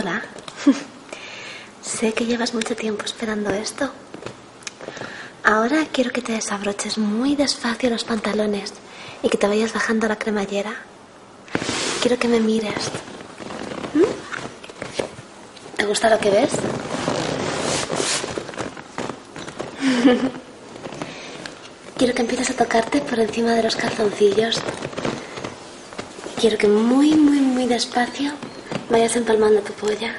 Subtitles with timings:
[0.00, 0.22] Hola.
[1.82, 3.90] sé que llevas mucho tiempo esperando esto.
[5.44, 8.72] Ahora quiero que te desabroches muy despacio los pantalones
[9.22, 10.72] y que te vayas bajando la cremallera.
[12.00, 12.90] Quiero que me mires.
[13.92, 14.04] ¿Mm?
[15.76, 16.52] ¿Te gusta lo que ves?
[21.98, 24.62] Quiero que empieces a tocarte por encima de los calzoncillos.
[26.40, 28.32] Quiero que muy, muy, muy despacio
[28.90, 30.14] vayas empalmando tu polla.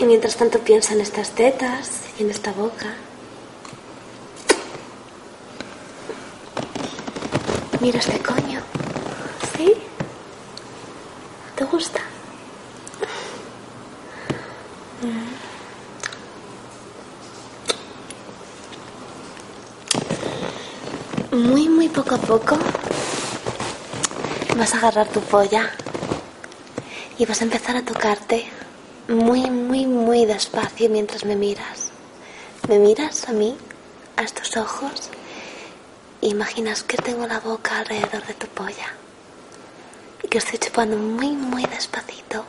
[0.00, 2.86] Y mientras tanto piensa en estas tetas y en esta boca.
[7.80, 8.60] Mira este coño.
[9.56, 9.74] ¿Sí?
[11.54, 12.00] ¿Te gusta?
[21.32, 22.56] Muy, muy poco a poco
[24.56, 25.70] vas a agarrar tu polla
[27.18, 28.46] y vas a empezar a tocarte
[29.08, 31.90] muy, muy, muy despacio mientras me miras.
[32.68, 33.56] Me miras a mí,
[34.16, 35.10] a estos ojos,
[36.20, 38.94] e imaginas que tengo la boca alrededor de tu polla
[40.22, 42.44] y que estoy chupando muy, muy despacito.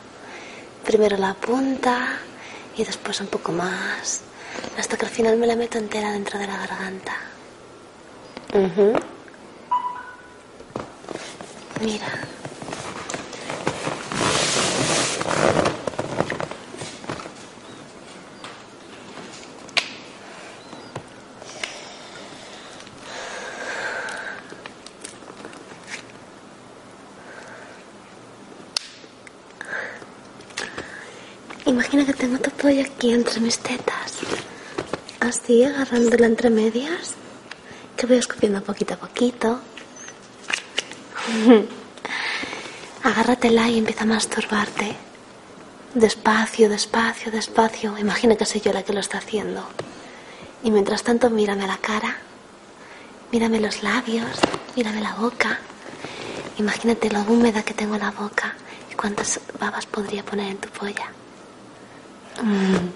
[0.84, 2.18] Primero la punta
[2.76, 4.20] y después un poco más,
[4.78, 7.16] hasta que al final me la meto entera dentro de la garganta.
[11.80, 12.33] Mira.
[31.66, 34.18] Imagina que tengo tu pollo aquí entre mis tetas.
[35.20, 37.14] Así, agarrándola entre medias.
[37.96, 39.60] Que voy escupiendo poquito a poquito.
[43.02, 44.94] Agárratela y empieza a masturbarte.
[45.94, 47.96] Despacio, despacio, despacio.
[47.96, 49.64] Imagina que soy yo la que lo está haciendo.
[50.62, 52.18] Y mientras tanto, mírame la cara.
[53.32, 54.38] Mírame los labios.
[54.76, 55.58] Mírame la boca.
[56.58, 58.54] Imagínate lo húmeda que tengo la boca
[58.92, 61.10] y cuántas babas podría poner en tu polla.
[62.36, 62.94] Mm.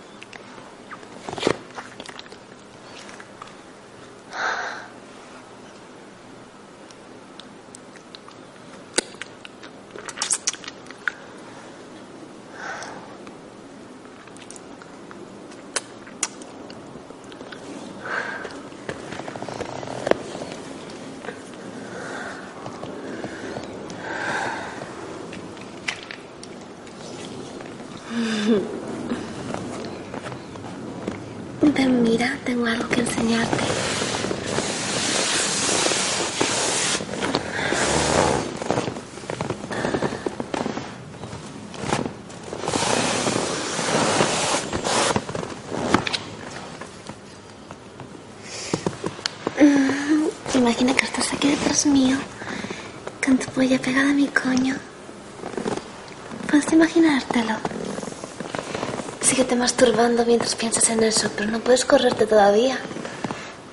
[31.76, 33.64] Mira, tengo algo que enseñarte.
[49.60, 52.16] Mm, Imagina que estás aquí detrás mío,
[53.24, 54.76] con tu polla pegada a mi coño.
[56.50, 57.54] Puedes imaginártelo.
[59.28, 62.78] Síguete masturbando mientras piensas en eso, pero no puedes correrte todavía.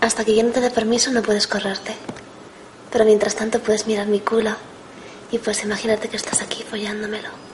[0.01, 1.95] Hasta que yo no te dé permiso no puedes correrte.
[2.91, 4.51] Pero mientras tanto puedes mirar mi culo
[5.31, 7.44] y pues imagínate que estás aquí follándomelo.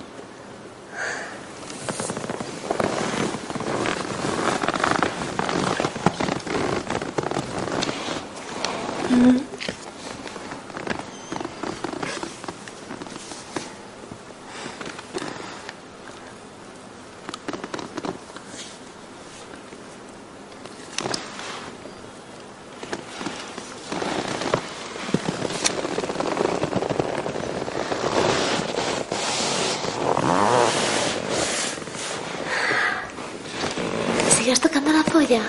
[34.41, 35.43] ¿Sigues tocando la polla?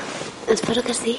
[0.46, 1.18] Espero que sí.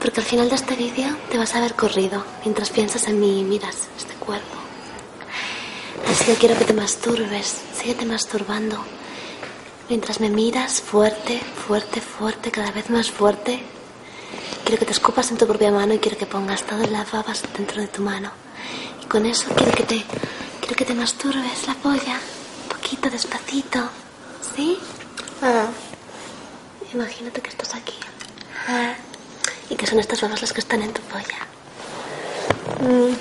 [0.00, 3.40] Porque al final de este vídeo te vas a ver corrido mientras piensas en mí
[3.40, 4.56] y miras este cuerpo.
[6.10, 7.58] Así que quiero que te masturbes.
[7.74, 8.78] Síguete masturbando.
[9.90, 13.60] Mientras me miras fuerte, fuerte, fuerte, cada vez más fuerte.
[14.64, 17.42] Quiero que te escupas en tu propia mano y quiero que pongas todas las babas
[17.54, 18.30] dentro de tu mano.
[19.02, 20.06] Y con eso quiero que te,
[20.60, 22.18] quiero que te masturbes la polla.
[22.62, 23.90] Un poquito, despacito.
[24.56, 24.78] ¿Sí?
[25.42, 25.66] Ah.
[26.92, 27.98] Imagínate que estás aquí.
[28.66, 28.94] Ah.
[29.70, 31.38] Y que son estas babas las que están en tu polla.
[32.80, 33.14] Mm.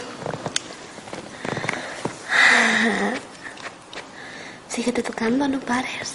[4.70, 6.14] Síguete tocando, no pares.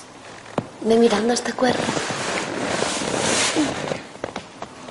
[0.81, 1.83] Ve mirando este cuerpo.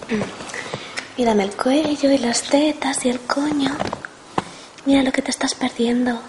[0.09, 1.17] Mm.
[1.17, 3.75] Mírame el cuello y las tetas y el coño.
[4.85, 6.19] Mira lo que te estás perdiendo.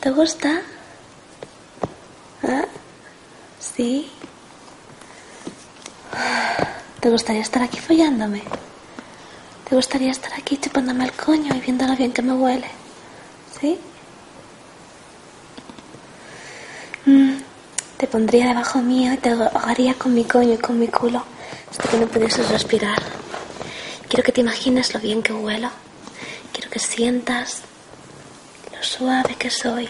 [0.00, 0.62] ¿Te gusta?
[3.76, 4.10] ¿Sí?
[7.00, 8.42] ¿Te gustaría estar aquí follándome?
[9.68, 12.68] ¿Te gustaría estar aquí chupándome el coño y viendo lo bien que me huele?
[13.60, 13.78] ¿Sí?
[17.06, 17.38] Mm,
[17.96, 21.22] te pondría debajo mío y te ahogaría con mi coño y con mi culo
[21.70, 23.00] hasta que no pudieses respirar.
[24.08, 25.70] Quiero que te imagines lo bien que huelo.
[26.52, 27.62] Quiero que sientas
[28.74, 29.88] lo suave que soy.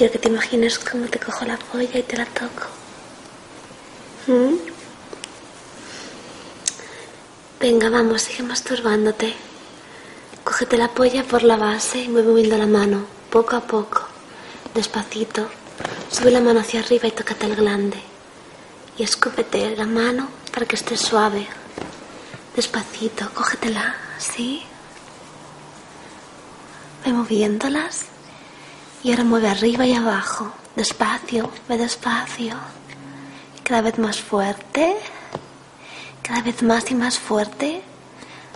[0.00, 2.64] Quiero que te imagines cómo te cojo la polla y te la toco.
[4.28, 4.54] ¿Mm?
[7.60, 9.34] Venga, vamos, sigue masturbándote.
[10.42, 14.06] Cógete la polla por la base y mueve moviendo la mano, poco a poco,
[14.74, 15.50] despacito.
[16.10, 18.00] Sube la mano hacia arriba y tócate el glande.
[18.96, 21.46] Y escúpete la mano para que esté suave.
[22.56, 24.62] Despacito, cógetela, ¿sí?
[27.04, 28.06] Ve moviéndolas.
[29.02, 30.52] Y ahora mueve arriba y abajo.
[30.76, 32.54] Despacio, ve despacio.
[33.64, 34.96] Cada vez más fuerte.
[36.22, 37.82] Cada vez más y más fuerte.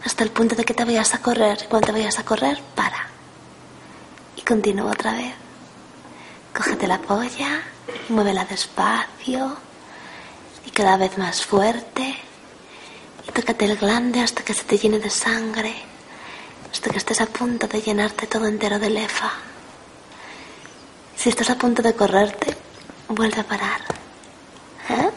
[0.05, 1.67] Hasta el punto de que te vayas a correr.
[1.71, 3.09] Cuando te vayas a correr, para.
[4.37, 5.35] Y continúa otra vez.
[6.55, 7.63] Cógete la polla.
[8.11, 9.57] Muévela despacio.
[10.67, 12.17] Y cada vez más fuerte.
[13.27, 15.75] Y tócate el glande hasta que se te llene de sangre.
[16.71, 19.33] Hasta que estés a punto de llenarte todo entero de lefa.
[21.25, 22.55] Si estás a punto de correrte,
[23.09, 23.81] vuelve a parar.
[24.91, 25.11] ¿Eh?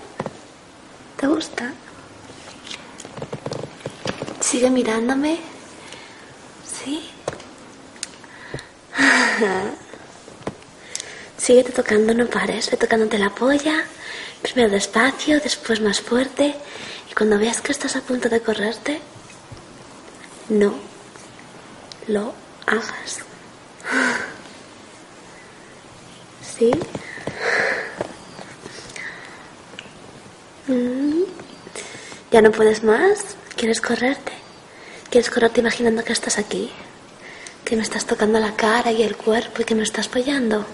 [1.17, 1.73] ¿Te gusta?
[4.39, 5.37] Sigue mirándome.
[6.65, 7.09] ¿Sí?
[11.37, 12.71] Síguete tocando, no pares.
[12.71, 13.83] Ve tocándote la polla.
[14.41, 16.55] Primero despacio, después más fuerte.
[17.11, 19.01] Y cuando veas que estás a punto de correrte,
[20.47, 20.73] no
[22.07, 22.33] lo
[22.65, 23.27] hagas.
[26.57, 26.71] ¿Sí?
[30.67, 31.23] Mm.
[32.31, 33.35] ¿Ya no puedes más?
[33.55, 34.31] ¿Quieres correrte?
[35.11, 36.71] ¿Quieres correrte imaginando que estás aquí?
[37.63, 40.65] Que me estás tocando la cara y el cuerpo y que me estás apoyando.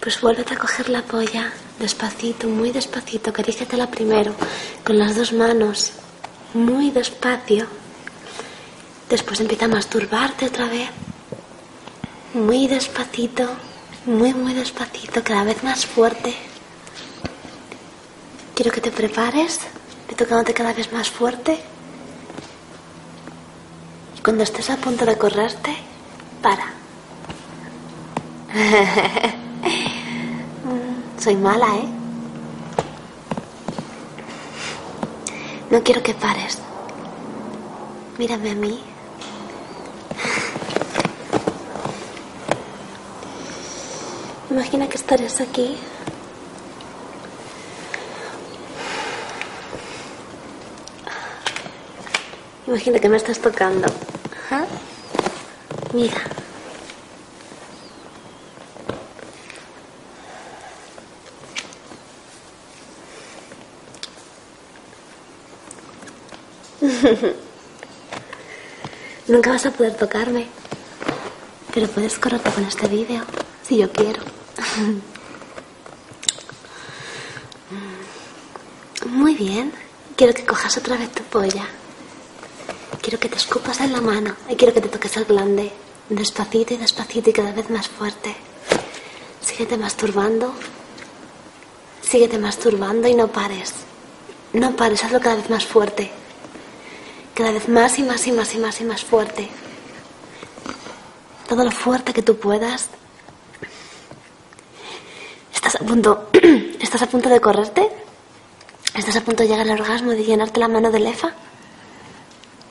[0.00, 3.32] Pues vuélvete a coger la polla, despacito, muy despacito,
[3.76, 4.34] la primero,
[4.84, 5.92] con las dos manos,
[6.54, 7.66] muy despacio.
[9.10, 10.90] Después empieza a masturbarte otra vez,
[12.34, 13.48] muy despacito,
[14.06, 16.34] muy, muy despacito, cada vez más fuerte.
[18.54, 19.60] Quiero que te prepares,
[20.08, 21.58] ve tocándote cada vez más fuerte.
[24.16, 25.76] Y cuando estés a punto de correrte,
[26.40, 26.72] para.
[31.18, 31.88] Soy mala, ¿eh?
[35.70, 36.58] No quiero que pares.
[38.18, 38.95] Mírame a mí.
[44.56, 45.76] Imagina que estarías aquí.
[52.66, 53.86] Imagina que me estás tocando.
[55.92, 56.22] Mira.
[69.28, 70.46] Nunca vas a poder tocarme,
[71.74, 73.22] pero puedes correrte con este vídeo,
[73.62, 74.35] si yo quiero.
[79.06, 79.72] Muy bien.
[80.16, 81.66] Quiero que cojas otra vez tu polla.
[83.02, 85.72] Quiero que te escupas en la mano y quiero que te toques el glande.
[86.08, 88.34] Despacito y despacito y cada vez más fuerte.
[89.40, 90.54] Síguete masturbando.
[92.02, 93.72] Síguete masturbando y no pares.
[94.52, 96.10] No pares, hazlo cada vez más fuerte.
[97.34, 99.48] Cada vez más y más y más y más y más fuerte.
[101.48, 103.05] Todo lo fuerte que tú puedas ¿Estás a
[106.80, 107.88] estás a punto de correrte?
[108.96, 111.32] ¿Estás a punto de llegar al orgasmo, de llenarte la mano de lefa?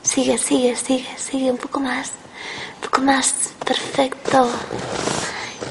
[0.03, 2.11] Sigue, sigue, sigue, sigue, un poco más,
[2.75, 4.49] un poco más, perfecto.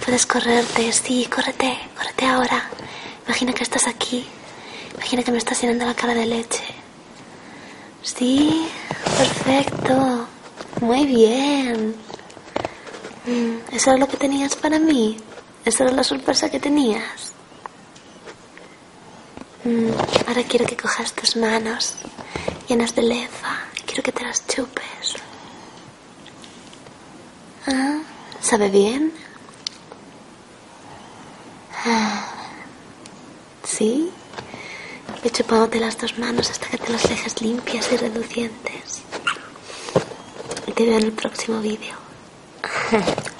[0.06, 2.70] Puedes correrte, sí, córrete, córrete ahora.
[3.26, 4.24] Imagina que estás aquí,
[4.94, 6.64] imagina que me estás llenando la cara de leche.
[8.02, 8.66] Sí,
[9.18, 10.26] perfecto,
[10.80, 11.94] muy bien.
[13.26, 15.18] Mm, ¿Eso es lo que tenías para mí?
[15.66, 17.33] Esa era la sorpresa que tenías.
[19.64, 19.90] Mm,
[20.28, 21.94] ahora quiero que cojas tus manos
[22.68, 25.14] llenas de lefa y quiero que te las chupes.
[27.66, 28.00] Ah,
[28.40, 29.12] ¿Sabe bien?
[31.86, 32.26] Ah,
[33.64, 34.10] ¿Sí?
[35.22, 39.02] He chupándote las dos manos hasta que te las dejes limpias y reducientes.
[40.74, 41.94] Te veo en el próximo vídeo.